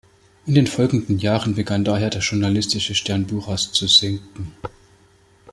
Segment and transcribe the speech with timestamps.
[0.47, 4.51] In den folgenden Jahren begann daher der journalistische Stern Buchers zu sinken.